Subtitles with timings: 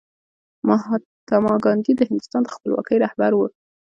[0.67, 3.39] مهاتما ګاندي د هندوستان د خپلواکۍ رهبر و.